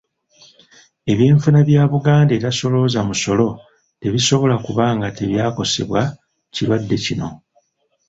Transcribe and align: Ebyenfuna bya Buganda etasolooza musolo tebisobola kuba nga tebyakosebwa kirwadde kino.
Ebyenfuna 1.11 1.59
bya 1.67 1.83
Buganda 1.91 2.31
etasolooza 2.37 2.99
musolo 3.09 3.47
tebisobola 4.01 4.55
kuba 4.65 4.85
nga 4.95 5.07
tebyakosebwa 5.17 6.01
kirwadde 6.53 6.97
kino. 7.05 7.29